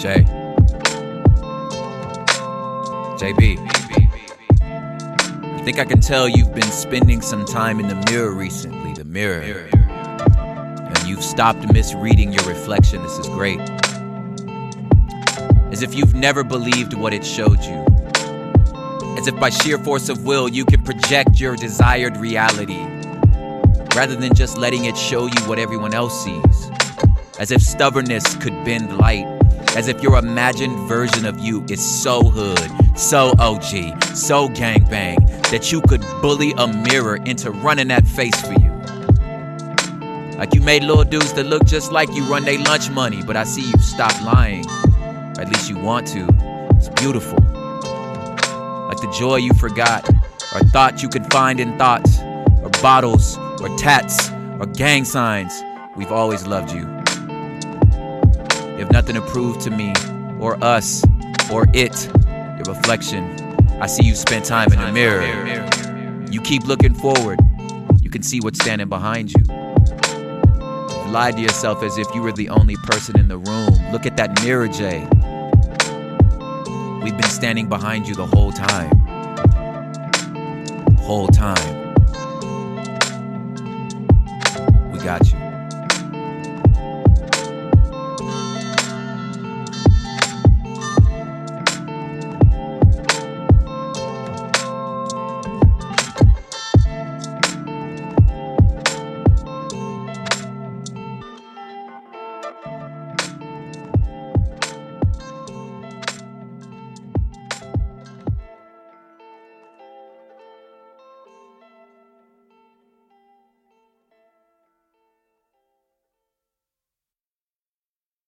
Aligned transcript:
Jay. 0.00 0.24
JB. 3.20 3.58
I 4.62 5.62
think 5.62 5.78
I 5.78 5.84
can 5.84 6.00
tell 6.00 6.26
you've 6.26 6.54
been 6.54 6.62
spending 6.62 7.20
some 7.20 7.44
time 7.44 7.78
in 7.80 7.88
the 7.88 7.96
mirror 8.10 8.30
recently. 8.32 8.94
The 8.94 9.04
mirror. 9.04 9.42
And 9.42 11.06
you've 11.06 11.22
stopped 11.22 11.70
misreading 11.70 12.32
your 12.32 12.44
reflection. 12.44 13.02
This 13.02 13.18
is 13.18 13.26
great. 13.26 13.60
As 15.70 15.82
if 15.82 15.94
you've 15.94 16.14
never 16.14 16.44
believed 16.44 16.94
what 16.94 17.12
it 17.12 17.22
showed 17.22 17.62
you. 17.62 17.84
As 19.18 19.26
if 19.26 19.38
by 19.38 19.50
sheer 19.50 19.76
force 19.76 20.08
of 20.08 20.24
will 20.24 20.48
you 20.48 20.64
can 20.64 20.82
project 20.82 21.38
your 21.38 21.56
desired 21.56 22.16
reality 22.16 22.86
rather 23.94 24.16
than 24.16 24.34
just 24.34 24.56
letting 24.56 24.86
it 24.86 24.96
show 24.96 25.26
you 25.26 25.42
what 25.44 25.58
everyone 25.58 25.92
else 25.92 26.24
sees. 26.24 26.70
As 27.38 27.50
if 27.50 27.60
stubbornness 27.60 28.34
could 28.36 28.54
bend 28.64 28.96
light. 28.96 29.26
As 29.76 29.88
if 29.88 30.02
your 30.02 30.18
imagined 30.18 30.76
version 30.88 31.24
of 31.24 31.38
you 31.38 31.64
is 31.70 31.80
so 31.80 32.22
hood, 32.22 32.98
so 32.98 33.32
OG, 33.38 34.02
so 34.14 34.48
gangbang 34.48 35.18
that 35.50 35.70
you 35.70 35.80
could 35.82 36.02
bully 36.20 36.52
a 36.58 36.66
mirror 36.66 37.16
into 37.24 37.50
running 37.50 37.88
that 37.88 38.06
face 38.06 38.38
for 38.40 38.52
you. 38.52 38.70
Like 40.36 40.54
you 40.54 40.60
made 40.60 40.82
little 40.82 41.04
dudes 41.04 41.32
that 41.34 41.46
look 41.46 41.64
just 41.66 41.92
like 41.92 42.12
you 42.14 42.24
run 42.24 42.44
their 42.44 42.58
lunch 42.58 42.90
money, 42.90 43.22
but 43.22 43.36
I 43.36 43.44
see 43.44 43.62
you 43.62 43.78
stop 43.78 44.18
lying. 44.22 44.64
Or 44.66 45.42
at 45.42 45.48
least 45.48 45.68
you 45.70 45.78
want 45.78 46.06
to. 46.08 46.26
It's 46.76 46.88
beautiful. 46.88 47.38
Like 48.88 48.98
the 49.00 49.14
joy 49.18 49.36
you 49.36 49.52
forgot, 49.54 50.08
or 50.54 50.60
thought 50.70 51.02
you 51.02 51.08
could 51.08 51.30
find 51.32 51.60
in 51.60 51.78
thoughts, 51.78 52.18
or 52.20 52.70
bottles, 52.82 53.38
or 53.60 53.68
tats, 53.76 54.30
or 54.58 54.66
gang 54.66 55.04
signs. 55.04 55.62
We've 55.94 56.10
always 56.10 56.46
loved 56.46 56.72
you. 56.72 56.99
You 58.80 58.86
have 58.86 58.94
nothing 58.94 59.14
to 59.16 59.20
prove 59.20 59.58
to 59.58 59.70
me, 59.70 59.92
or 60.40 60.56
us, 60.64 61.04
or 61.52 61.66
it, 61.74 62.06
your 62.06 62.64
reflection. 62.74 63.24
I 63.78 63.86
see 63.86 64.04
you 64.04 64.14
spend 64.14 64.46
time 64.46 64.72
in 64.72 64.80
the 64.80 64.90
mirror. 64.90 65.22
You 66.30 66.40
keep 66.40 66.64
looking 66.64 66.94
forward. 66.94 67.40
You 68.00 68.08
can 68.08 68.22
see 68.22 68.40
what's 68.40 68.58
standing 68.58 68.88
behind 68.88 69.32
you. 69.32 69.44
You 69.50 71.10
lied 71.10 71.36
to 71.36 71.42
yourself 71.42 71.82
as 71.82 71.98
if 71.98 72.06
you 72.14 72.22
were 72.22 72.32
the 72.32 72.48
only 72.48 72.76
person 72.76 73.18
in 73.18 73.28
the 73.28 73.36
room. 73.36 73.92
Look 73.92 74.06
at 74.06 74.16
that 74.16 74.42
mirror, 74.42 74.66
Jay. 74.66 75.06
We've 77.04 77.18
been 77.18 77.30
standing 77.30 77.68
behind 77.68 78.08
you 78.08 78.14
the 78.14 78.24
whole 78.24 78.50
time. 78.50 78.96
Whole 81.00 81.28
time. 81.28 81.92
We 84.90 84.98
got 85.00 85.30
you. 85.30 85.39